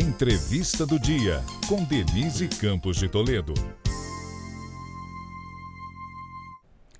Entrevista 0.00 0.86
do 0.86 0.96
Dia, 0.96 1.42
com 1.68 1.82
Denise 1.82 2.46
Campos 2.46 2.98
de 2.98 3.08
Toledo. 3.08 3.52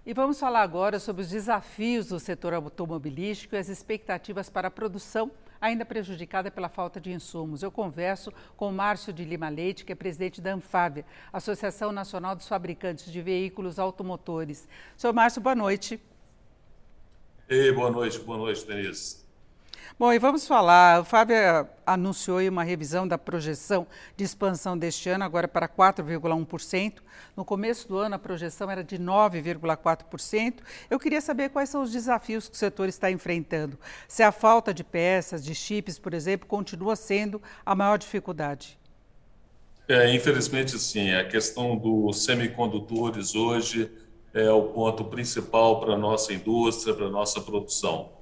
E 0.05 0.13
vamos 0.13 0.41
falar 0.41 0.63
agora 0.63 0.99
sobre 0.99 1.23
os 1.23 1.29
desafios 1.29 2.09
do 2.09 2.19
setor 2.19 2.55
automobilístico 2.55 3.55
e 3.55 3.59
as 3.59 3.69
expectativas 3.69 4.51
para 4.51 4.67
a 4.67 4.71
produção, 4.71 5.31
ainda 5.61 5.85
prejudicada 5.85 6.51
pela 6.51 6.69
falta 6.69 7.01
de 7.01 7.13
insumos. 7.13 7.63
Eu 7.63 7.71
converso 7.71 8.33
com 8.57 8.69
o 8.69 8.73
Márcio 8.73 9.13
de 9.13 9.25
Lima 9.25 9.49
Leite, 9.49 9.85
que 9.85 9.93
é 9.93 9.95
presidente 9.95 10.41
da 10.41 10.55
Anfávia, 10.55 11.05
Associação 11.33 11.93
Nacional 11.93 12.35
dos 12.35 12.49
Fabricantes 12.49 13.13
de 13.13 13.23
Veículos 13.23 13.79
Automotores. 13.79 14.67
Senhor 14.97 15.13
Márcio, 15.13 15.41
boa 15.41 15.55
noite. 15.55 16.01
Ei, 17.49 17.71
boa 17.71 17.93
noite, 17.93 18.19
boa 18.19 18.39
noite, 18.39 18.67
Denise. 18.67 19.28
Bom, 19.97 20.13
e 20.13 20.19
vamos 20.19 20.47
falar. 20.47 21.01
O 21.01 21.05
Fábio 21.05 21.37
anunciou 21.87 22.41
uma 22.49 22.65
revisão 22.65 23.07
da 23.07 23.17
projeção 23.17 23.87
de 24.17 24.25
expansão 24.25 24.77
deste 24.77 25.09
ano, 25.09 25.25
agora 25.25 25.47
para 25.47 25.69
4,1%. 25.69 26.95
No 27.37 27.45
começo 27.45 27.89
do 27.89 27.97
ano, 27.97 28.17
a 28.17 28.19
projeção 28.19 28.71
era 28.71 28.83
de 28.83 28.99
9,4%. 28.99 30.55
Eu 30.91 30.99
queria 30.99 31.21
saber 31.21 31.51
quais 31.51 31.69
são 31.69 31.83
os 31.83 31.93
desafios 31.93 32.49
que 32.49 32.55
o 32.55 32.59
setor 32.59 32.89
está 32.89 33.11
enfrentando. 33.11 33.79
Se 34.07 34.23
a 34.23 34.33
falta 34.33 34.75
de 34.75 34.85
peças, 34.85 35.45
de 35.45 35.55
chips, 35.55 35.99
por 35.99 36.13
exemplo, 36.13 36.47
continua 36.47 36.97
sendo 36.97 37.41
a 37.65 37.75
maior 37.75 37.97
dificuldade. 37.99 38.79
É, 39.89 40.15
infelizmente, 40.15 40.79
sim. 40.79 41.13
A 41.15 41.27
questão 41.27 41.77
dos 41.77 42.25
semicondutores 42.25 43.35
hoje 43.35 43.91
é 44.35 44.51
o 44.51 44.65
ponto 44.65 45.05
principal 45.05 45.81
para 45.81 45.95
a 45.95 45.99
nossa 45.99 46.33
indústria, 46.33 46.95
para 46.95 47.07
a 47.07 47.11
nossa 47.11 47.41
produção. 47.41 48.18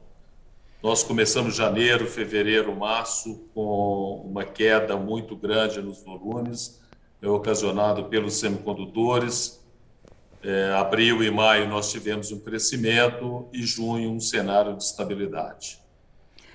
Nós 0.87 1.03
começamos 1.03 1.57
janeiro, 1.57 2.07
fevereiro, 2.07 2.73
março 2.73 3.45
com 3.53 4.23
uma 4.25 4.45
queda 4.45 4.97
muito 4.97 5.35
grande 5.35 5.83
nos 5.83 6.01
volumes, 6.05 6.81
é 7.21 7.27
ocasionado 7.27 8.05
pelos 8.05 8.39
semicondutores. 8.39 9.61
É, 10.45 10.73
abril 10.75 11.25
e 11.25 11.31
maio 11.33 11.69
nós 11.69 11.91
tivemos 11.91 12.31
um 12.31 12.39
crescimento 12.39 13.49
e 13.53 13.67
junho 13.67 14.13
um 14.13 14.21
cenário 14.21 14.77
de 14.77 14.85
estabilidade. 14.85 15.81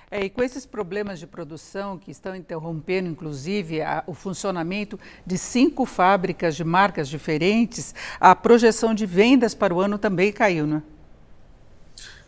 É, 0.09 0.23
e 0.23 0.29
com 0.29 0.41
esses 0.41 0.65
problemas 0.65 1.19
de 1.19 1.27
produção 1.27 1.97
que 1.97 2.09
estão 2.09 2.33
interrompendo, 2.33 3.09
inclusive, 3.09 3.81
a, 3.81 4.01
o 4.07 4.13
funcionamento 4.13 4.97
de 5.25 5.37
cinco 5.37 5.85
fábricas 5.85 6.55
de 6.55 6.63
marcas 6.63 7.09
diferentes, 7.09 7.93
a 8.17 8.33
projeção 8.33 8.93
de 8.93 9.05
vendas 9.05 9.53
para 9.53 9.75
o 9.75 9.81
ano 9.81 9.97
também 9.97 10.31
caiu, 10.31 10.65
não 10.65 10.77
é? 10.77 11.00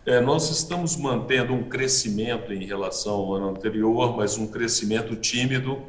É, 0.05 0.19
nós 0.19 0.49
estamos 0.49 0.97
mantendo 0.97 1.53
um 1.53 1.63
crescimento 1.63 2.51
em 2.51 2.65
relação 2.65 3.13
ao 3.13 3.35
ano 3.35 3.49
anterior, 3.49 4.17
mas 4.17 4.37
um 4.37 4.47
crescimento 4.47 5.15
tímido. 5.15 5.81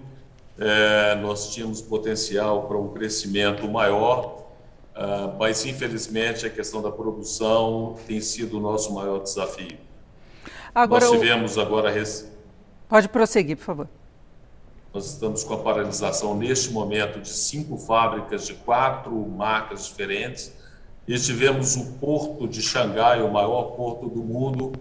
É, 0.56 1.16
nós 1.16 1.52
tínhamos 1.52 1.82
potencial 1.82 2.68
para 2.68 2.78
um 2.78 2.92
crescimento 2.92 3.66
maior, 3.66 4.44
uh, 4.94 5.36
mas 5.36 5.66
infelizmente 5.66 6.46
a 6.46 6.50
questão 6.50 6.80
da 6.80 6.92
produção 6.92 7.96
tem 8.06 8.20
sido 8.20 8.58
o 8.58 8.60
nosso 8.60 8.94
maior 8.94 9.20
desafio. 9.20 9.76
Agora, 10.72 11.04
nós 11.04 11.12
tivemos 11.12 11.58
agora. 11.58 11.92
Pode 12.88 13.08
prosseguir, 13.08 13.56
por 13.56 13.64
favor. 13.64 13.88
Nós 14.92 15.06
estamos 15.06 15.42
com 15.42 15.54
a 15.54 15.58
paralisação 15.58 16.36
neste 16.36 16.70
momento 16.70 17.20
de 17.20 17.30
cinco 17.30 17.76
fábricas 17.76 18.46
de 18.46 18.54
quatro 18.54 19.12
marcas 19.12 19.86
diferentes 19.86 20.52
e 21.06 21.18
tivemos 21.18 21.76
o 21.76 21.92
porto 21.94 22.48
de 22.48 22.62
Xangai, 22.62 23.22
o 23.22 23.32
maior 23.32 23.76
porto 23.76 24.08
do 24.08 24.22
mundo, 24.22 24.72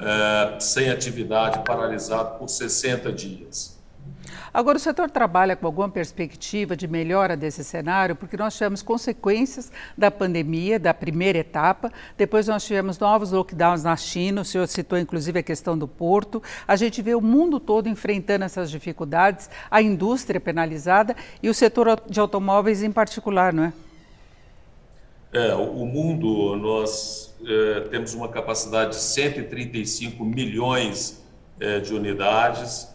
é, 0.00 0.58
sem 0.60 0.90
atividade, 0.90 1.60
paralisado 1.64 2.38
por 2.38 2.48
60 2.48 3.12
dias. 3.12 3.78
Agora, 4.52 4.78
o 4.78 4.80
setor 4.80 5.10
trabalha 5.10 5.54
com 5.54 5.66
alguma 5.66 5.88
perspectiva 5.88 6.76
de 6.76 6.88
melhora 6.88 7.36
desse 7.36 7.62
cenário, 7.62 8.16
porque 8.16 8.36
nós 8.36 8.54
tivemos 8.54 8.82
consequências 8.82 9.70
da 9.96 10.10
pandemia, 10.10 10.78
da 10.78 10.94
primeira 10.94 11.38
etapa, 11.38 11.92
depois 12.16 12.48
nós 12.48 12.64
tivemos 12.64 12.98
novos 12.98 13.30
lockdowns 13.30 13.84
na 13.84 13.96
China, 13.96 14.40
o 14.40 14.44
senhor 14.44 14.66
citou 14.66 14.98
inclusive 14.98 15.38
a 15.38 15.42
questão 15.42 15.76
do 15.76 15.86
porto. 15.86 16.42
A 16.66 16.76
gente 16.76 17.02
vê 17.02 17.14
o 17.14 17.20
mundo 17.20 17.60
todo 17.60 17.88
enfrentando 17.88 18.44
essas 18.44 18.70
dificuldades, 18.70 19.50
a 19.70 19.82
indústria 19.82 20.40
penalizada 20.40 21.14
e 21.42 21.48
o 21.48 21.54
setor 21.54 22.00
de 22.08 22.18
automóveis 22.18 22.82
em 22.82 22.90
particular, 22.90 23.52
não 23.52 23.64
é? 23.64 23.72
É, 25.30 25.54
o 25.54 25.84
mundo, 25.84 26.56
nós 26.56 27.34
é, 27.46 27.80
temos 27.90 28.14
uma 28.14 28.28
capacidade 28.28 28.92
de 28.92 29.02
135 29.02 30.24
milhões 30.24 31.22
é, 31.60 31.78
de 31.80 31.92
unidades. 31.92 32.88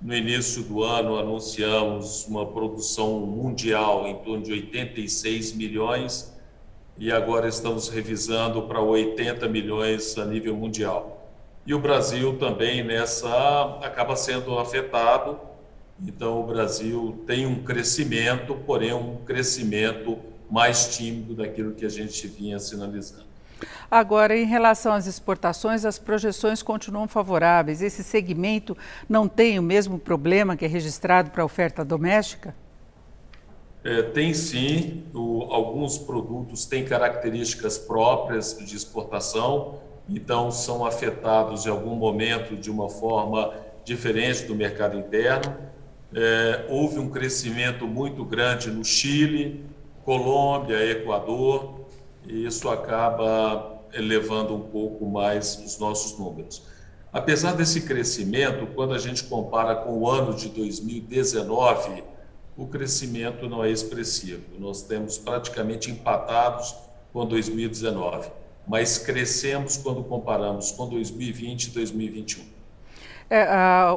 No 0.00 0.14
início 0.14 0.62
do 0.62 0.82
ano, 0.82 1.18
anunciamos 1.18 2.26
uma 2.26 2.44
produção 2.44 3.20
mundial 3.20 4.06
em 4.06 4.16
torno 4.16 4.42
de 4.42 4.52
86 4.52 5.54
milhões 5.54 6.36
e 6.98 7.10
agora 7.10 7.48
estamos 7.48 7.88
revisando 7.88 8.62
para 8.62 8.82
80 8.82 9.48
milhões 9.48 10.18
a 10.18 10.26
nível 10.26 10.54
mundial. 10.54 11.32
E 11.66 11.72
o 11.72 11.78
Brasil 11.78 12.36
também 12.38 12.84
nessa 12.84 13.78
acaba 13.82 14.16
sendo 14.16 14.58
afetado. 14.58 15.40
Então, 16.02 16.40
o 16.40 16.46
Brasil 16.46 17.22
tem 17.26 17.46
um 17.46 17.62
crescimento, 17.62 18.54
porém, 18.66 18.92
um 18.92 19.16
crescimento 19.24 20.18
mais 20.50 20.96
tímido 20.96 21.34
daquilo 21.34 21.72
que 21.72 21.86
a 21.86 21.88
gente 21.88 22.26
vinha 22.26 22.58
sinalizando. 22.58 23.30
Agora, 23.90 24.36
em 24.36 24.44
relação 24.44 24.92
às 24.92 25.06
exportações, 25.06 25.84
as 25.84 25.98
projeções 25.98 26.62
continuam 26.62 27.06
favoráveis. 27.06 27.82
Esse 27.82 28.02
segmento 28.02 28.76
não 29.08 29.28
tem 29.28 29.58
o 29.58 29.62
mesmo 29.62 29.98
problema 29.98 30.56
que 30.56 30.64
é 30.64 30.68
registrado 30.68 31.30
para 31.30 31.42
a 31.42 31.44
oferta 31.44 31.84
doméstica? 31.84 32.54
É, 33.82 34.02
tem 34.02 34.34
sim. 34.34 35.04
O, 35.14 35.42
alguns 35.50 35.98
produtos 35.98 36.66
têm 36.66 36.84
características 36.84 37.78
próprias 37.78 38.56
de 38.58 38.76
exportação, 38.76 39.78
então 40.08 40.50
são 40.50 40.84
afetados 40.84 41.66
em 41.66 41.70
algum 41.70 41.94
momento 41.94 42.56
de 42.56 42.70
uma 42.70 42.88
forma 42.88 43.54
diferente 43.84 44.44
do 44.44 44.54
mercado 44.54 44.98
interno. 44.98 45.56
É, 46.12 46.66
houve 46.68 46.98
um 46.98 47.08
crescimento 47.08 47.86
muito 47.86 48.24
grande 48.24 48.70
no 48.70 48.84
Chile, 48.84 49.64
Colômbia, 50.04 50.84
Equador, 50.90 51.86
e 52.26 52.46
isso 52.46 52.68
acaba 52.68 53.80
elevando 53.92 54.54
um 54.54 54.60
pouco 54.60 55.06
mais 55.06 55.56
os 55.64 55.78
nossos 55.78 56.18
números. 56.18 56.62
Apesar 57.12 57.52
desse 57.52 57.82
crescimento, 57.82 58.68
quando 58.74 58.94
a 58.94 58.98
gente 58.98 59.24
compara 59.24 59.74
com 59.74 59.98
o 59.98 60.08
ano 60.08 60.34
de 60.34 60.48
2019, 60.48 62.04
o 62.56 62.66
crescimento 62.66 63.48
não 63.48 63.64
é 63.64 63.70
expressivo. 63.70 64.42
Nós 64.58 64.82
temos 64.82 65.18
praticamente 65.18 65.90
empatados 65.90 66.74
com 67.12 67.26
2019, 67.26 68.30
mas 68.66 68.98
crescemos 68.98 69.76
quando 69.76 70.04
comparamos 70.04 70.70
com 70.70 70.88
2020 70.88 71.64
e 71.64 71.70
2021. 71.70 72.44
É, 73.32 73.46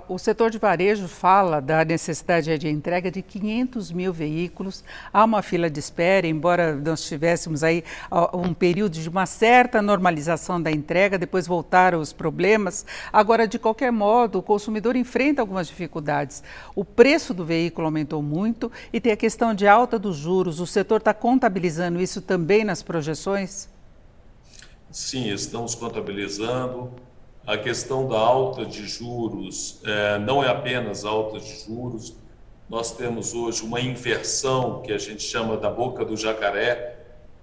o 0.07 0.19
setor 0.19 0.51
de 0.51 0.59
varejo 0.59 1.07
fala 1.07 1.59
da 1.59 1.83
necessidade 1.83 2.55
de 2.55 2.69
entrega 2.69 3.09
de 3.09 3.23
500 3.23 3.91
mil 3.91 4.13
veículos. 4.13 4.83
Há 5.11 5.23
uma 5.23 5.41
fila 5.41 5.71
de 5.71 5.79
espera, 5.79 6.27
embora 6.27 6.75
nós 6.75 7.03
tivéssemos 7.03 7.63
aí 7.63 7.83
um 8.31 8.53
período 8.53 8.93
de 8.93 9.09
uma 9.09 9.25
certa 9.25 9.81
normalização 9.81 10.61
da 10.61 10.69
entrega, 10.69 11.17
depois 11.17 11.47
voltaram 11.47 11.99
os 11.99 12.13
problemas. 12.13 12.85
Agora, 13.11 13.47
de 13.47 13.57
qualquer 13.57 13.91
modo, 13.91 14.37
o 14.37 14.43
consumidor 14.43 14.95
enfrenta 14.95 15.41
algumas 15.41 15.67
dificuldades. 15.67 16.43
O 16.75 16.85
preço 16.85 17.33
do 17.33 17.43
veículo 17.43 17.87
aumentou 17.87 18.21
muito 18.21 18.71
e 18.93 19.01
tem 19.01 19.11
a 19.13 19.17
questão 19.17 19.55
de 19.55 19.67
alta 19.67 19.97
dos 19.97 20.15
juros. 20.15 20.59
O 20.59 20.67
setor 20.67 20.97
está 20.97 21.11
contabilizando 21.11 21.99
isso 21.99 22.21
também 22.21 22.63
nas 22.63 22.83
projeções? 22.83 23.67
Sim, 24.91 25.33
estamos 25.33 25.73
contabilizando 25.73 26.91
a 27.45 27.57
questão 27.57 28.07
da 28.07 28.17
alta 28.17 28.65
de 28.65 28.87
juros 28.87 29.81
é, 29.83 30.17
não 30.19 30.43
é 30.43 30.49
apenas 30.49 31.03
alta 31.03 31.39
de 31.39 31.65
juros, 31.65 32.15
nós 32.69 32.95
temos 32.95 33.33
hoje 33.33 33.61
uma 33.63 33.81
inversão 33.81 34.81
que 34.81 34.93
a 34.93 34.97
gente 34.97 35.21
chama 35.21 35.57
da 35.57 35.69
boca 35.69 36.05
do 36.05 36.15
jacaré. 36.15 36.97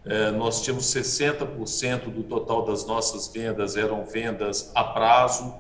É, 0.05 0.31
nós 0.31 0.63
tínhamos 0.63 0.87
60% 0.87 2.11
do 2.11 2.23
total 2.23 2.65
das 2.65 2.87
nossas 2.87 3.29
vendas 3.29 3.77
eram 3.77 4.05
vendas 4.05 4.73
a 4.75 4.83
prazo 4.83 5.55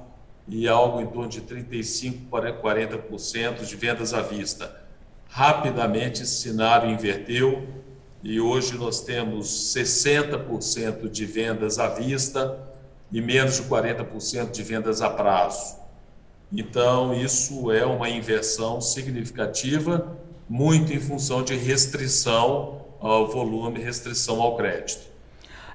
e 0.49 0.67
algo 0.67 1.01
em 1.01 1.07
torno 1.07 1.29
de 1.29 1.43
35% 1.43 2.31
para 2.31 2.53
40% 2.53 3.65
de 3.65 3.77
vendas 3.77 4.15
à 4.15 4.23
vista. 4.23 4.75
Rapidamente 5.29 6.23
esse 6.23 6.41
cenário 6.41 6.91
inverteu 6.91 7.69
e 8.23 8.41
hoje 8.41 8.77
nós 8.79 9.01
temos 9.01 9.75
60% 9.75 11.09
de 11.09 11.27
vendas 11.27 11.79
à 11.79 11.89
vista 11.89 12.70
e 13.13 13.21
menos 13.21 13.57
de 13.57 13.63
40% 13.65 14.51
de 14.51 14.63
vendas 14.63 15.03
a 15.03 15.11
prazo. 15.11 15.77
Então, 16.53 17.15
isso 17.15 17.71
é 17.71 17.85
uma 17.85 18.09
inversão 18.09 18.81
significativa, 18.81 20.17
muito 20.49 20.93
em 20.93 20.99
função 20.99 21.43
de 21.43 21.55
restrição 21.55 22.81
ao 23.01 23.29
volume, 23.29 23.81
restrição 23.81 24.41
ao 24.43 24.57
crédito. 24.57 25.10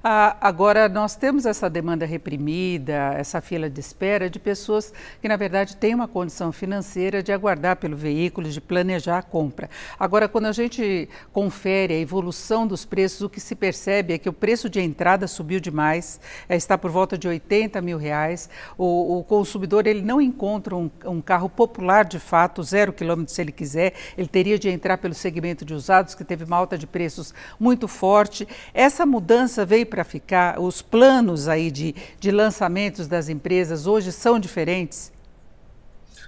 Ah, 0.08 0.38
agora, 0.40 0.88
nós 0.88 1.16
temos 1.16 1.48
essa 1.48 1.68
demanda 1.68 2.06
reprimida, 2.06 3.16
essa 3.18 3.42
fila 3.42 3.68
de 3.68 3.80
espera 3.80 4.30
de 4.30 4.38
pessoas 4.38 4.94
que, 5.20 5.28
na 5.28 5.36
verdade, 5.36 5.76
têm 5.76 5.96
uma 5.96 6.08
condição 6.08 6.52
financeira 6.52 7.24
de 7.24 7.32
aguardar 7.32 7.78
pelo 7.78 7.98
veículo, 7.98 8.48
de 8.48 8.62
planejar 8.62 9.18
a 9.18 9.24
compra. 9.24 9.68
Agora, 10.00 10.30
quando 10.30 10.46
a 10.46 10.52
gente 10.52 11.10
confere 11.34 11.96
a 11.96 11.98
evolução 11.98 12.68
dos 12.68 12.86
preços, 12.86 13.22
o 13.22 13.30
que 13.32 13.40
se 13.40 13.56
percebe 13.56 14.14
é 14.14 14.20
que 14.20 14.30
o 14.30 14.34
preço 14.34 14.70
de 14.70 14.80
entrada 14.80 15.28
subiu 15.28 15.60
demais, 15.60 16.20
é, 16.48 16.56
está 16.56 16.78
por 16.78 16.92
volta 16.92 17.18
de 17.18 17.28
80 17.28 17.82
mil 17.82 17.98
reais. 17.98 18.48
O, 18.78 19.18
o 19.18 19.24
consumidor 19.24 19.88
ele 19.88 20.04
não 20.04 20.22
encontra 20.22 20.76
um, 20.76 20.88
um 21.04 21.20
carro 21.20 21.50
popular 21.50 22.06
de 22.06 22.20
fato, 22.20 22.62
zero 22.62 22.94
quilômetro 22.94 23.34
se 23.34 23.42
ele 23.42 23.52
quiser, 23.52 23.96
ele 24.16 24.28
teria 24.28 24.60
de 24.60 24.70
entrar 24.70 25.00
pelo 25.00 25.16
segmento 25.16 25.66
de 25.66 25.74
usados, 25.74 26.14
que 26.14 26.24
teve 26.24 26.44
uma 26.44 26.58
alta 26.58 26.78
de 26.78 26.86
preços 26.86 27.34
muito 27.60 27.88
forte. 27.88 28.48
Essa 28.72 29.04
mudança 29.04 29.66
veio 29.66 29.95
para 29.96 30.04
ficar? 30.04 30.60
Os 30.60 30.82
planos 30.82 31.48
aí 31.48 31.72
de, 31.72 31.96
de 32.20 32.30
lançamentos 32.30 33.08
das 33.08 33.30
empresas 33.30 33.88
hoje 33.88 34.12
são 34.12 34.38
diferentes? 34.38 35.10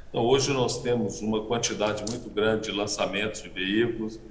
Então, 0.09 0.25
hoje 0.25 0.53
nós 0.53 0.81
temos 0.81 1.21
uma 1.21 1.43
quantidade 1.43 2.05
muito 2.09 2.29
grande 2.29 2.71
de 2.71 2.71
lançamentos 2.71 3.43
de 3.43 3.49
veículos. 3.49 4.21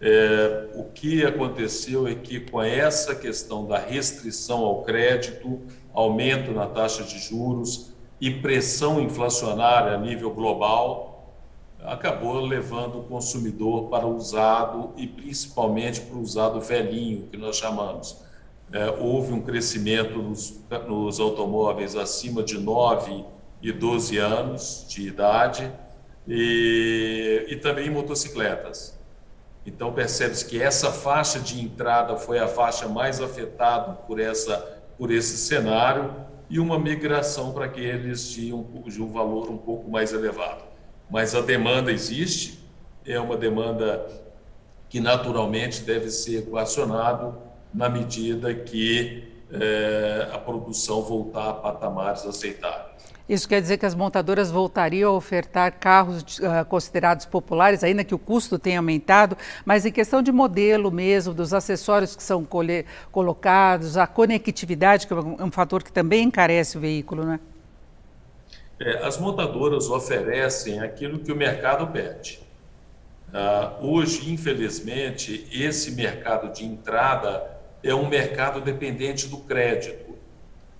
É, 0.00 0.68
o 0.74 0.84
que 0.84 1.22
aconteceu 1.22 2.08
é 2.08 2.14
que, 2.14 2.40
com 2.40 2.62
essa 2.62 3.14
questão 3.14 3.66
da 3.66 3.78
restrição 3.78 4.64
ao 4.64 4.82
crédito, 4.82 5.60
aumento 5.92 6.50
na 6.52 6.66
taxa 6.66 7.02
de 7.04 7.18
juros 7.18 7.92
e 8.18 8.30
pressão 8.30 9.02
inflacionária 9.02 9.92
a 9.92 9.98
nível 9.98 10.30
global, 10.30 11.34
acabou 11.84 12.40
levando 12.40 13.00
o 13.00 13.02
consumidor 13.02 13.90
para 13.90 14.06
o 14.06 14.16
usado 14.16 14.92
e 14.96 15.06
principalmente 15.06 16.00
para 16.00 16.16
o 16.16 16.22
usado 16.22 16.58
velhinho, 16.58 17.28
que 17.30 17.36
nós 17.36 17.56
chamamos 17.56 18.26
é, 18.72 18.90
houve 18.90 19.32
um 19.32 19.40
crescimento 19.40 20.18
nos, 20.18 20.60
nos, 20.86 21.20
automóveis 21.20 21.96
acima 21.96 22.42
de 22.42 22.58
9 22.58 23.24
e 23.62 23.72
12 23.72 24.18
anos 24.18 24.84
de 24.88 25.08
idade 25.08 25.72
e, 26.26 27.46
e 27.48 27.56
também 27.56 27.86
em 27.86 27.90
motocicletas. 27.90 28.98
Então 29.64 29.92
percebe-se 29.92 30.44
que 30.44 30.62
essa 30.62 30.92
faixa 30.92 31.40
de 31.40 31.60
entrada 31.60 32.16
foi 32.16 32.38
a 32.38 32.48
faixa 32.48 32.88
mais 32.88 33.20
afetada 33.20 33.92
por, 33.92 34.20
essa, 34.20 34.56
por 34.98 35.10
esse 35.10 35.38
cenário 35.38 36.14
e 36.50 36.58
uma 36.58 36.78
migração 36.78 37.52
para 37.52 37.66
aqueles 37.66 38.30
de 38.30 38.52
um, 38.52 38.82
de 38.82 39.02
um 39.02 39.10
valor 39.10 39.50
um 39.50 39.58
pouco 39.58 39.90
mais 39.90 40.12
elevado. 40.12 40.62
Mas 41.10 41.34
a 41.34 41.40
demanda 41.40 41.90
existe, 41.90 42.62
é 43.04 43.18
uma 43.18 43.36
demanda 43.36 44.06
que 44.88 45.00
naturalmente 45.00 45.82
deve 45.82 46.10
ser 46.10 46.40
equacionado 46.40 47.47
na 47.72 47.88
medida 47.88 48.54
que 48.54 49.24
é, 49.50 50.28
a 50.32 50.38
produção 50.38 51.02
voltar 51.02 51.48
a 51.48 51.52
patamares 51.54 52.26
aceitáveis. 52.26 52.88
Isso 53.28 53.46
quer 53.46 53.60
dizer 53.60 53.76
que 53.76 53.84
as 53.84 53.94
montadoras 53.94 54.50
voltariam 54.50 55.12
a 55.12 55.14
ofertar 55.14 55.78
carros 55.78 56.38
uh, 56.38 56.64
considerados 56.66 57.26
populares, 57.26 57.84
ainda 57.84 58.02
que 58.02 58.14
o 58.14 58.18
custo 58.18 58.58
tenha 58.58 58.78
aumentado, 58.78 59.36
mas 59.66 59.84
em 59.84 59.92
questão 59.92 60.22
de 60.22 60.32
modelo 60.32 60.90
mesmo, 60.90 61.34
dos 61.34 61.52
acessórios 61.52 62.16
que 62.16 62.22
são 62.22 62.46
colocados, 63.12 63.98
a 63.98 64.06
conectividade, 64.06 65.06
que 65.06 65.12
é 65.12 65.16
um 65.16 65.50
fator 65.50 65.82
que 65.82 65.92
também 65.92 66.24
encarece 66.24 66.78
o 66.78 66.80
veículo, 66.80 67.24
né? 67.24 67.38
É, 68.80 69.04
as 69.04 69.18
montadoras 69.18 69.90
oferecem 69.90 70.80
aquilo 70.80 71.18
que 71.18 71.30
o 71.30 71.36
mercado 71.36 71.86
pede. 71.88 72.40
Uh, 73.28 73.86
hoje, 73.86 74.32
infelizmente, 74.32 75.46
esse 75.52 75.90
mercado 75.90 76.50
de 76.50 76.64
entrada 76.64 77.57
é 77.82 77.94
um 77.94 78.08
mercado 78.08 78.60
dependente 78.60 79.28
do 79.28 79.38
crédito. 79.38 80.16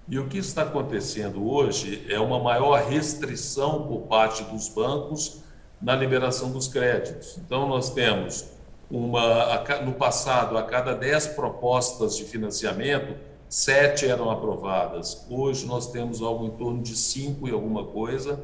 E 0.09 0.19
o 0.19 0.27
que 0.27 0.39
está 0.39 0.63
acontecendo 0.63 1.51
hoje 1.51 2.07
é 2.09 2.19
uma 2.19 2.39
maior 2.39 2.83
restrição 2.89 3.87
por 3.87 4.03
parte 4.03 4.43
dos 4.45 4.69
bancos 4.69 5.43
na 5.81 5.95
liberação 5.95 6.51
dos 6.51 6.67
créditos. 6.67 7.39
Então, 7.39 7.69
nós 7.69 7.91
temos 7.91 8.47
uma, 8.91 9.63
no 9.85 9.93
passado, 9.93 10.57
a 10.57 10.63
cada 10.63 10.95
10 10.95 11.29
propostas 11.29 12.17
de 12.17 12.25
financiamento, 12.25 13.15
sete 13.49 14.07
eram 14.07 14.31
aprovadas. 14.31 15.27
Hoje 15.29 15.67
nós 15.67 15.91
temos 15.91 16.23
algo 16.23 16.47
em 16.47 16.51
torno 16.51 16.83
de 16.83 16.97
5 16.97 17.47
e 17.49 17.53
alguma 17.53 17.85
coisa, 17.85 18.43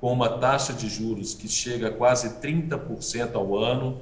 com 0.00 0.12
uma 0.12 0.28
taxa 0.38 0.72
de 0.72 0.88
juros 0.88 1.34
que 1.34 1.48
chega 1.48 1.88
a 1.88 1.92
quase 1.92 2.40
30% 2.40 3.34
ao 3.34 3.56
ano. 3.56 3.98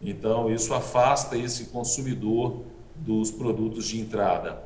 Então, 0.00 0.48
isso 0.48 0.72
afasta 0.74 1.36
esse 1.36 1.66
consumidor 1.66 2.62
dos 2.96 3.30
produtos 3.30 3.86
de 3.86 4.00
entrada. 4.00 4.62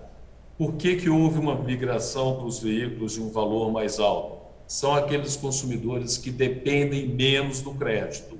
Por 0.58 0.74
que, 0.74 0.96
que 0.96 1.10
houve 1.10 1.38
uma 1.38 1.54
migração 1.54 2.36
para 2.36 2.46
os 2.46 2.60
veículos 2.60 3.12
de 3.12 3.20
um 3.20 3.30
valor 3.30 3.70
mais 3.70 3.98
alto? 3.98 4.36
São 4.66 4.94
aqueles 4.94 5.36
consumidores 5.36 6.18
que 6.18 6.30
dependem 6.30 7.08
menos 7.08 7.60
do 7.60 7.72
crédito. 7.72 8.35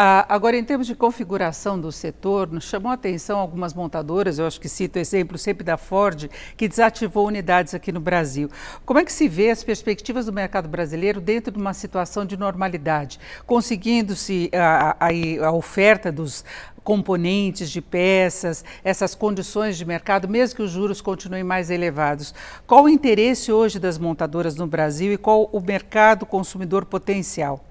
Ah, 0.00 0.24
agora, 0.28 0.56
em 0.56 0.62
termos 0.62 0.86
de 0.86 0.94
configuração 0.94 1.76
do 1.76 1.90
setor, 1.90 2.48
nos 2.52 2.62
chamou 2.62 2.92
a 2.92 2.94
atenção 2.94 3.36
algumas 3.36 3.74
montadoras, 3.74 4.38
eu 4.38 4.46
acho 4.46 4.60
que 4.60 4.68
cito 4.68 4.96
o 4.96 5.02
exemplo 5.02 5.36
sempre 5.36 5.64
da 5.64 5.76
Ford, 5.76 6.30
que 6.56 6.68
desativou 6.68 7.26
unidades 7.26 7.74
aqui 7.74 7.90
no 7.90 7.98
Brasil. 7.98 8.48
Como 8.86 9.00
é 9.00 9.04
que 9.04 9.12
se 9.12 9.26
vê 9.26 9.50
as 9.50 9.64
perspectivas 9.64 10.26
do 10.26 10.32
mercado 10.32 10.68
brasileiro 10.68 11.20
dentro 11.20 11.50
de 11.50 11.58
uma 11.58 11.74
situação 11.74 12.24
de 12.24 12.36
normalidade, 12.36 13.18
conseguindo-se 13.44 14.48
a, 14.54 14.96
a, 15.00 15.48
a 15.48 15.50
oferta 15.50 16.12
dos 16.12 16.44
componentes 16.84 17.68
de 17.68 17.82
peças, 17.82 18.64
essas 18.84 19.16
condições 19.16 19.76
de 19.76 19.84
mercado, 19.84 20.28
mesmo 20.28 20.54
que 20.54 20.62
os 20.62 20.70
juros 20.70 21.00
continuem 21.00 21.42
mais 21.42 21.70
elevados. 21.70 22.32
Qual 22.68 22.84
o 22.84 22.88
interesse 22.88 23.50
hoje 23.50 23.80
das 23.80 23.98
montadoras 23.98 24.54
no 24.54 24.68
Brasil 24.68 25.12
e 25.12 25.18
qual 25.18 25.50
o 25.52 25.58
mercado 25.60 26.24
consumidor 26.24 26.84
potencial? 26.84 27.67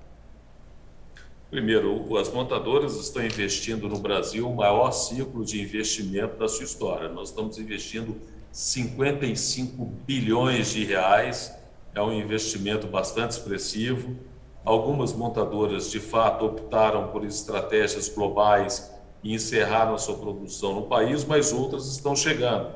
Primeiro, 1.49 2.17
as 2.17 2.29
montadoras 2.31 2.97
estão 2.97 3.25
investindo 3.25 3.88
no 3.88 3.99
Brasil 3.99 4.49
o 4.49 4.55
maior 4.55 4.91
ciclo 4.91 5.45
de 5.45 5.61
investimento 5.61 6.38
da 6.38 6.47
sua 6.47 6.65
história. 6.65 7.07
Nós 7.07 7.29
estamos 7.29 7.57
investindo 7.57 8.17
55 8.51 9.85
bilhões 10.05 10.71
de 10.71 10.83
reais, 10.83 11.57
é 11.95 12.01
um 12.01 12.11
investimento 12.11 12.85
bastante 12.85 13.31
expressivo. 13.31 14.17
Algumas 14.65 15.13
montadoras, 15.13 15.89
de 15.89 16.01
fato, 16.01 16.45
optaram 16.45 17.07
por 17.07 17.23
estratégias 17.23 18.09
globais 18.09 18.91
e 19.23 19.33
encerraram 19.33 19.95
a 19.95 19.97
sua 19.97 20.17
produção 20.17 20.73
no 20.73 20.81
país, 20.81 21.23
mas 21.23 21.53
outras 21.53 21.88
estão 21.88 22.13
chegando. 22.13 22.75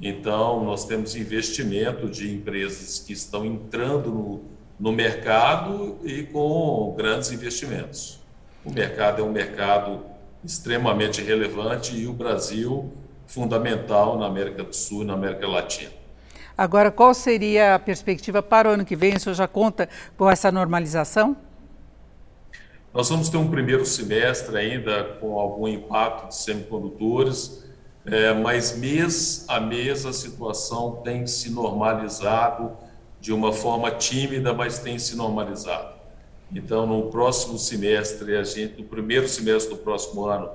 Então, 0.00 0.64
nós 0.64 0.84
temos 0.84 1.16
investimento 1.16 2.08
de 2.08 2.32
empresas 2.32 3.00
que 3.00 3.12
estão 3.12 3.44
entrando 3.44 4.10
no, 4.10 4.53
no 4.78 4.92
mercado 4.92 5.98
e 6.04 6.24
com 6.24 6.94
grandes 6.96 7.30
investimentos. 7.30 8.20
O 8.64 8.72
mercado 8.72 9.22
é 9.22 9.24
um 9.24 9.30
mercado 9.30 10.04
extremamente 10.44 11.22
relevante 11.22 11.96
e 11.96 12.06
o 12.06 12.12
Brasil 12.12 12.92
fundamental 13.26 14.18
na 14.18 14.26
América 14.26 14.62
do 14.62 14.74
Sul 14.74 15.02
e 15.02 15.06
na 15.06 15.14
América 15.14 15.46
Latina. 15.46 15.90
Agora, 16.56 16.90
qual 16.90 17.12
seria 17.14 17.74
a 17.74 17.78
perspectiva 17.78 18.42
para 18.42 18.68
o 18.68 18.72
ano 18.72 18.84
que 18.84 18.94
vem? 18.94 19.16
O 19.16 19.20
senhor 19.20 19.34
já 19.34 19.48
conta 19.48 19.88
com 20.16 20.30
essa 20.30 20.52
normalização? 20.52 21.36
Nós 22.92 23.08
vamos 23.08 23.28
ter 23.28 23.38
um 23.38 23.50
primeiro 23.50 23.84
semestre 23.84 24.56
ainda 24.56 25.02
com 25.20 25.38
algum 25.38 25.66
impacto 25.66 26.28
de 26.28 26.36
semicondutores, 26.36 27.64
é, 28.06 28.32
mas 28.32 28.76
mês 28.76 29.44
a 29.48 29.58
mês 29.58 30.06
a 30.06 30.12
situação 30.12 31.00
tem 31.02 31.26
se 31.26 31.50
normalizado 31.50 32.70
de 33.24 33.32
uma 33.32 33.54
forma 33.54 33.90
tímida, 33.90 34.52
mas 34.52 34.80
tem 34.80 34.98
se 34.98 35.16
normalizado. 35.16 35.94
Então, 36.54 36.86
no 36.86 37.10
próximo 37.10 37.58
semestre, 37.58 38.36
a 38.36 38.44
gente, 38.44 38.82
no 38.82 38.86
primeiro 38.86 39.26
semestre 39.26 39.74
do 39.74 39.80
próximo 39.80 40.26
ano, 40.26 40.50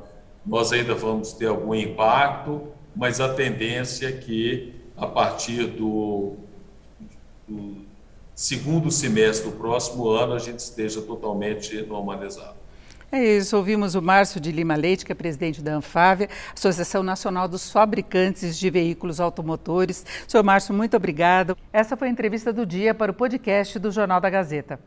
nós 0.45 0.71
ainda 0.71 0.93
vamos 0.93 1.33
ter 1.33 1.47
algum 1.47 1.73
impacto, 1.73 2.67
mas 2.95 3.19
a 3.19 3.33
tendência 3.33 4.09
é 4.09 4.11
que 4.11 4.71
a 4.95 5.07
partir 5.07 5.65
do, 5.65 6.35
do 7.47 7.77
segundo 8.35 8.91
semestre 8.91 9.49
do 9.49 9.57
próximo 9.57 10.07
ano 10.07 10.33
a 10.33 10.39
gente 10.39 10.59
esteja 10.59 11.01
totalmente 11.01 11.81
normalizado. 11.81 12.59
É 13.12 13.24
isso, 13.24 13.58
ouvimos 13.58 13.96
o 13.96 14.01
Márcio 14.04 14.39
de 14.39 14.51
Lima 14.51 14.75
Leite, 14.75 15.04
que 15.04 15.12
é 15.12 15.16
presidente 15.16 15.63
da 15.63 15.74
Anfávia, 15.74 16.30
Associação 16.54 17.01
Nacional 17.01 17.48
dos 17.48 17.72
Fabricantes 17.72 18.58
de 18.58 18.70
Veículos 18.70 19.20
Automotores. 19.20 20.06
Senhor 20.28 20.44
Márcio, 20.44 20.75
muito 20.75 20.96
obrigado. 20.96 21.58
Essa 21.74 21.98
foi 21.98 22.08
a 22.08 22.12
entrevista 22.12 22.54
do 22.54 22.68
dia 22.68 22.94
para 22.94 23.12
o 23.12 23.16
podcast 23.16 23.80
do 23.80 23.92
Jornal 23.92 24.22
da 24.22 24.30
Gazeta. 24.30 24.80